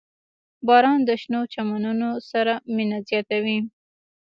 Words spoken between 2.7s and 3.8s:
مینه زیاتوي.